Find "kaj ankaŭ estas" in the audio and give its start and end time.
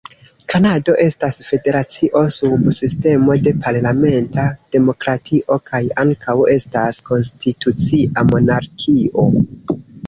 5.69-7.03